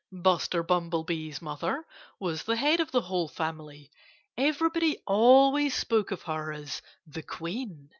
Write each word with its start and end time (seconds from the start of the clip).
Buster 0.11 0.63
Bumblebee's 0.63 1.43
mother 1.43 1.85
was 2.17 2.41
the 2.41 2.55
head 2.55 2.79
of 2.79 2.89
the 2.89 3.01
whole 3.01 3.27
family. 3.27 3.91
Everybody 4.35 4.97
always 5.05 5.75
spoke 5.75 6.09
of 6.09 6.23
her 6.23 6.51
as 6.51 6.81
"the 7.05 7.21
Queen." 7.21 7.89